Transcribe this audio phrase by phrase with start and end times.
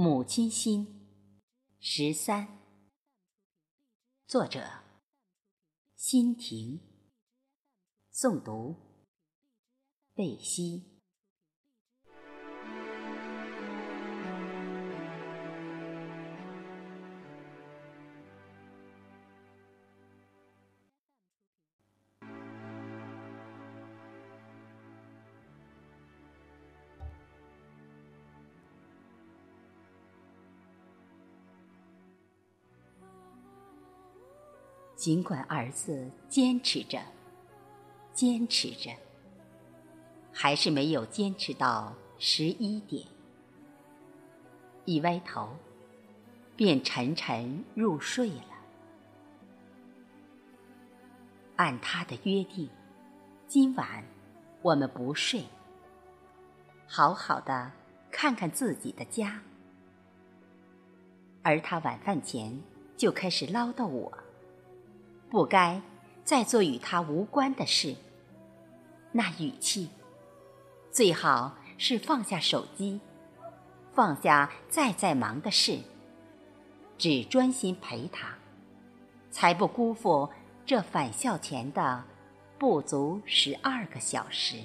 [0.00, 1.08] 母亲心。
[1.80, 2.56] 十三，
[4.28, 4.84] 作者：
[5.96, 6.78] 心婷，
[8.14, 8.76] 诵读：
[10.14, 10.97] 贝西。
[34.98, 37.00] 尽管儿子坚持着，
[38.12, 38.90] 坚持着，
[40.32, 43.06] 还是没有坚持到十一点。
[44.86, 45.50] 一歪头，
[46.56, 48.58] 便沉沉入睡了。
[51.54, 52.68] 按他的约定，
[53.46, 54.02] 今晚
[54.62, 55.44] 我们不睡，
[56.88, 57.70] 好好的
[58.10, 59.40] 看看自己的家。
[61.44, 62.60] 而他晚饭前
[62.96, 64.12] 就开始唠叨我。
[65.30, 65.80] 不该
[66.24, 67.94] 再做与他无关的事。
[69.12, 69.88] 那语气，
[70.90, 73.00] 最好是放下手机，
[73.92, 75.80] 放下再再忙的事，
[76.96, 78.36] 只专心陪他，
[79.30, 80.28] 才不辜负
[80.66, 82.04] 这返校前的
[82.58, 84.56] 不足十二个小时。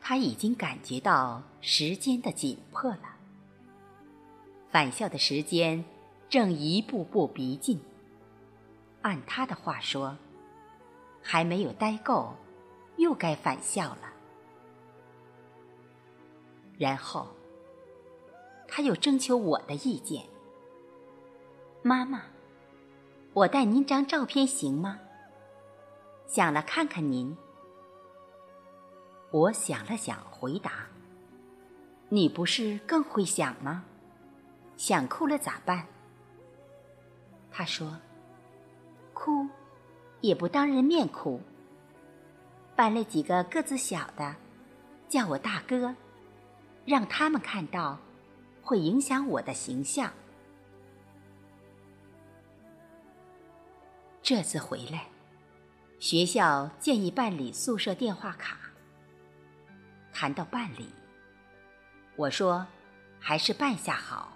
[0.00, 3.16] 他已经感觉到时间的紧迫了，
[4.70, 5.84] 返校的时间。
[6.30, 7.80] 正一步步逼近。
[9.02, 10.16] 按他的话说，
[11.20, 12.34] 还没有待够，
[12.98, 14.12] 又该返校了。
[16.78, 17.26] 然后，
[18.68, 20.24] 他又征求我的意见
[21.82, 22.22] ：“妈妈，
[23.32, 25.00] 我带您张照片行吗？
[26.28, 27.36] 想了看看您。”
[29.32, 30.86] 我想了想，回答
[32.08, 33.84] ：“你不是更会想吗？
[34.76, 35.86] 想哭了咋办？”
[37.52, 37.98] 他说
[39.12, 39.46] ：“哭，
[40.20, 41.40] 也不当人面哭。
[42.76, 44.36] 班里几个个子小的，
[45.08, 45.94] 叫我大哥，
[46.86, 47.98] 让他们看到，
[48.62, 50.12] 会影响我的形象。
[54.22, 55.08] 这次回来，
[55.98, 58.56] 学校建议办理宿舍电话卡。
[60.12, 60.88] 谈到办理，
[62.16, 62.66] 我说
[63.18, 64.32] 还是办下好，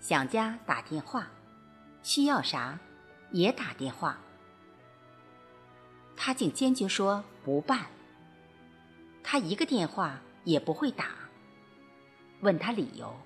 [0.00, 1.28] 想家打电话。”
[2.04, 2.78] 需要啥，
[3.32, 4.18] 也打电话。
[6.14, 7.86] 他竟坚决说不办。
[9.22, 11.06] 他一个电话也不会打。
[12.42, 13.16] 问他理由，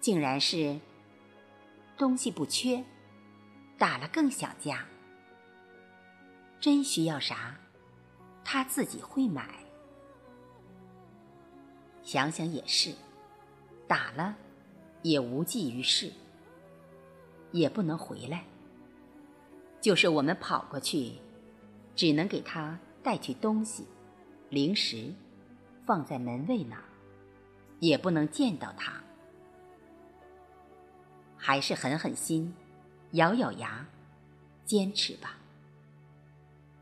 [0.00, 0.80] 竟然是
[1.98, 2.82] 东西不缺，
[3.76, 4.86] 打了更想家。
[6.58, 7.58] 真需要啥，
[8.42, 9.46] 他自己会买。
[12.02, 12.94] 想想也是，
[13.86, 14.34] 打了
[15.02, 16.10] 也无济于事。
[17.56, 18.44] 也不能回来。
[19.80, 21.12] 就是我们跑过去，
[21.94, 23.86] 只能给他带去东西、
[24.50, 25.12] 零食，
[25.86, 26.76] 放在门卫那，
[27.80, 29.02] 也不能见到他。
[31.36, 32.54] 还是狠狠心，
[33.12, 33.86] 咬咬牙，
[34.64, 35.38] 坚持吧。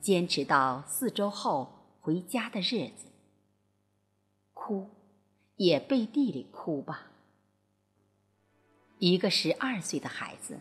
[0.00, 3.06] 坚持到四周后回家的日子，
[4.52, 4.90] 哭，
[5.56, 7.06] 也背地里哭吧。
[9.06, 10.58] 一个十二岁的孩子，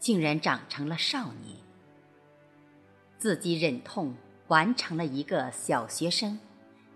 [0.00, 1.56] 竟然长成了少年。
[3.16, 4.12] 自己忍痛
[4.48, 6.40] 完成了一个小学生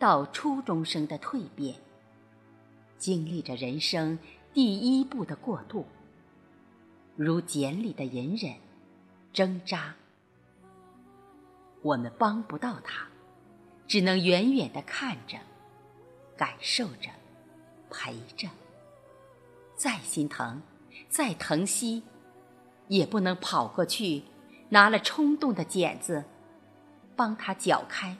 [0.00, 1.76] 到初中生的蜕变，
[2.98, 4.18] 经历着人生
[4.52, 5.86] 第一步的过渡，
[7.14, 8.56] 如茧里的隐忍、
[9.32, 9.94] 挣扎。
[11.82, 13.06] 我们帮不到他，
[13.86, 15.38] 只能远远的看着，
[16.36, 17.10] 感受着，
[17.88, 18.48] 陪着。
[19.82, 20.62] 再心疼，
[21.08, 22.04] 再疼惜，
[22.86, 24.22] 也不能跑过去，
[24.68, 26.22] 拿了冲动的剪子，
[27.16, 28.16] 帮他绞开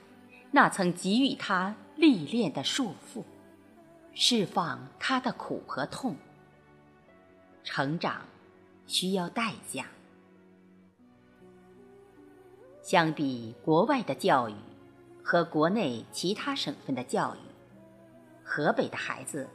[0.51, 3.23] 那曾给予他历练的束缚，
[4.13, 6.17] 释放他的苦和痛。
[7.63, 8.23] 成长
[8.89, 9.87] 需要代价。
[12.83, 14.55] 相比国外的教育
[15.23, 17.39] 和国内其他省份的教育，
[18.43, 19.49] 河北的孩子。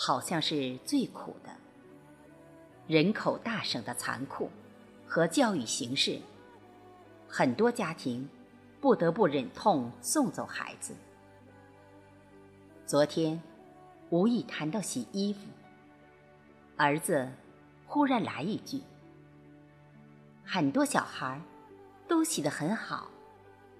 [0.00, 1.50] 好像是最苦的。
[2.86, 4.48] 人口大省的残酷
[5.08, 6.20] 和教育形式，
[7.26, 8.26] 很多家庭
[8.80, 10.94] 不得不忍痛送走孩子。
[12.86, 13.42] 昨天
[14.10, 15.40] 无意谈到洗衣服，
[16.76, 17.28] 儿子
[17.84, 18.80] 忽然来一句
[20.46, 21.40] ：“很多小孩
[22.06, 23.10] 都洗得很好，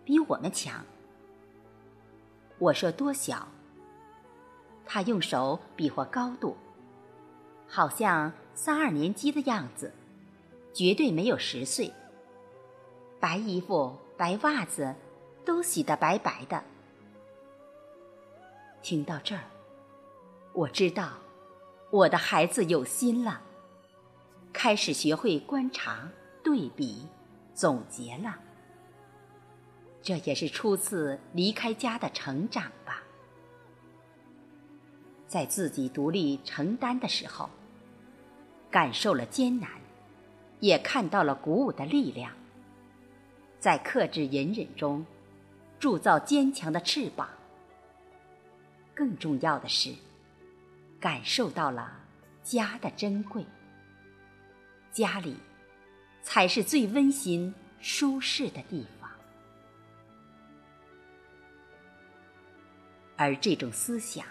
[0.05, 0.85] 比我们强。”
[2.59, 3.47] 我说：“多小？”
[4.91, 6.57] 他用手比划高度，
[7.69, 9.93] 好像三二年级的样子，
[10.73, 11.93] 绝对没有十岁。
[13.21, 14.95] 白衣服、白袜子，
[15.45, 16.65] 都洗得白白的。
[18.81, 19.43] 听到这儿，
[20.55, 21.19] 我知道
[21.91, 23.43] 我的孩子有心了，
[24.55, 26.09] 开始学会观察、
[26.43, 27.07] 对比、
[27.53, 28.39] 总结了。
[30.01, 32.98] 这也是初次离开家的成长吧。
[35.29, 37.49] 在自己独立承担的时候，
[38.71, 39.71] 感受了艰难，
[40.59, 42.33] 也看到了鼓舞的力量。
[43.61, 45.05] 在克制隐忍中，
[45.79, 47.29] 铸造坚强的翅膀。
[48.95, 49.93] 更重要的是，
[50.99, 51.93] 感受到了
[52.43, 53.45] 家的珍贵。
[54.93, 55.37] 家里，
[56.23, 59.11] 才是最温馨、舒适的地方。
[63.17, 64.25] 而这种思想，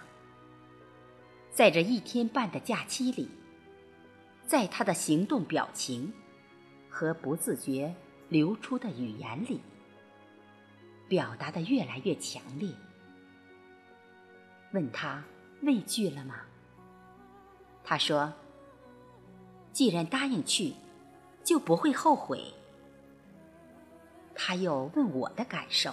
[1.57, 3.27] 在这一天半的假期里，
[4.45, 6.13] 在他的行动表情
[6.87, 7.91] 和不自觉
[8.29, 9.59] 流出的语言里，
[11.07, 12.69] 表达的越来越强烈。
[14.71, 15.23] 问他
[15.63, 16.41] 畏惧了吗？
[17.83, 18.31] 他说
[19.73, 20.75] ：“既然答应去，
[21.43, 22.53] 就不会后悔。”
[24.37, 25.91] 他又问我的感受，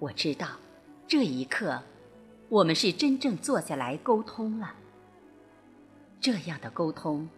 [0.00, 0.48] 我知道。
[1.06, 1.80] 这一刻，
[2.54, 4.76] 我们是真正坐下来沟通了。
[6.20, 7.28] 这样的沟通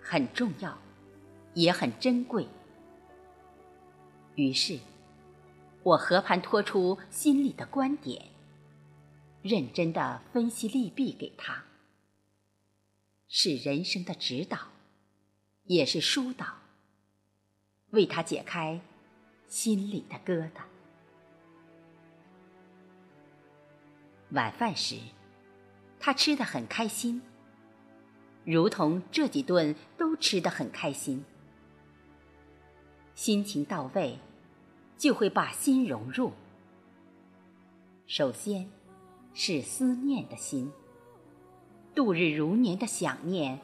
[0.00, 0.78] 很重要，
[1.54, 2.46] 也很珍贵。
[4.36, 4.78] 于是，
[5.82, 8.26] 我和盘托出心里的观点，
[9.42, 11.64] 认真的分析利弊给他，
[13.26, 14.68] 是人生的指导，
[15.64, 16.46] 也是疏导，
[17.90, 18.80] 为他解开
[19.48, 20.60] 心里的疙瘩。
[24.30, 24.96] 晚饭时，
[26.00, 27.22] 他吃得很开心，
[28.44, 31.24] 如同这几顿都吃得很开心。
[33.14, 34.18] 心情到位，
[34.98, 36.32] 就会把心融入。
[38.06, 38.68] 首先，
[39.32, 40.72] 是思念的心，
[41.94, 43.60] 度日如年的想念。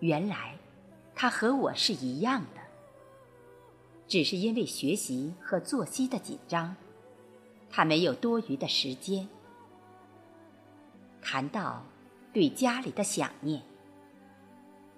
[0.00, 0.56] 原来，
[1.14, 2.60] 他和我是一样的，
[4.08, 6.74] 只是因为学习和作息的紧张，
[7.70, 9.28] 他没有多余的时间。
[11.22, 11.84] 谈到
[12.32, 13.62] 对家里的想念，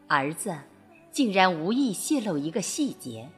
[0.09, 0.56] 儿子
[1.12, 3.29] 竟然无意泄露一个细节：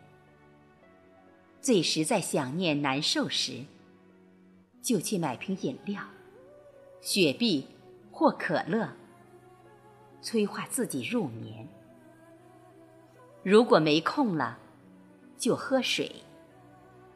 [1.61, 3.65] 最实在想念难受时，
[4.81, 6.01] 就去买瓶饮料，
[7.01, 7.67] 雪碧
[8.13, 8.89] 或可乐，
[10.23, 11.69] 催化自己入眠。
[13.43, 14.59] 如果没空了，
[15.37, 16.11] 就喝水，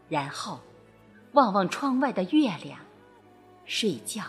[0.08, 0.61] 然后
[1.32, 2.81] 望望窗外的月亮，
[3.64, 4.25] 睡觉。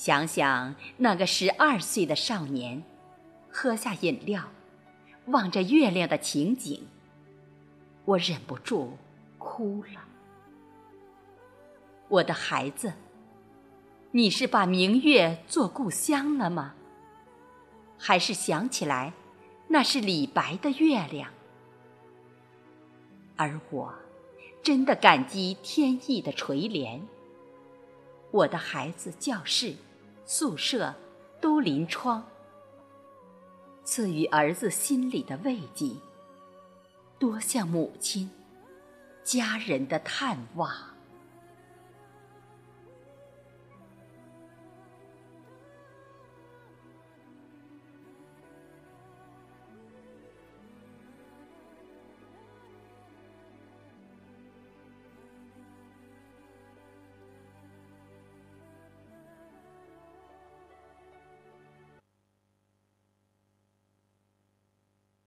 [0.00, 2.82] 想想那个十二岁的少年，
[3.52, 4.42] 喝下饮料，
[5.26, 6.86] 望着月亮的情景，
[8.06, 8.96] 我忍不住
[9.36, 10.00] 哭了。
[12.08, 12.94] 我的孩子，
[14.12, 16.74] 你是把明月做故乡了吗？
[17.98, 19.12] 还是想起来
[19.68, 21.30] 那是李白的月亮？
[23.36, 23.92] 而我，
[24.62, 27.02] 真的感激天意的垂怜。
[28.30, 29.74] 我的孩子，教室。
[30.32, 30.94] 宿舍
[31.40, 32.24] 都临窗，
[33.82, 35.96] 赐予儿子心里的慰藉，
[37.18, 38.30] 多像母亲、
[39.24, 40.89] 家人的探望。